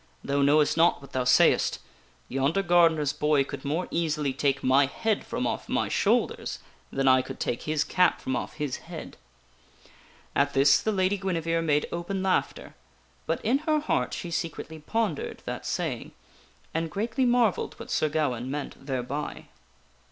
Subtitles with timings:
[0.23, 1.77] Thou knowest not what thou sayest.
[2.27, 6.57] Yonder gardener's boy could more easily take my head from off my shoulders
[6.91, 9.15] than I could take his cap from off his head."
[10.35, 12.73] At this the Lady Guinevere made open laughter;
[13.27, 16.13] but in her heart she secretly pondered that saying
[16.73, 19.49] and greatly marvelled what Sir Gawaine meant thereby.